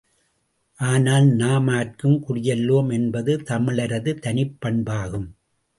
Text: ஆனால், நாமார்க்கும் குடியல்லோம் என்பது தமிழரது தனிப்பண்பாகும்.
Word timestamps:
ஆனால், 0.79 1.27
நாமார்க்கும் 1.35 2.17
குடியல்லோம் 2.27 2.91
என்பது 2.93 3.37
தமிழரது 3.37 4.13
தனிப்பண்பாகும். 4.19 5.29